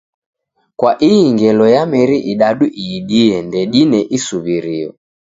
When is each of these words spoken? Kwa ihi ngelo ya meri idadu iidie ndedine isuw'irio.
Kwa 0.77 0.91
ihi 1.07 1.23
ngelo 1.33 1.65
ya 1.75 1.83
meri 1.91 2.17
idadu 2.31 2.65
iidie 2.83 3.35
ndedine 3.47 3.99
isuw'irio. 4.17 4.89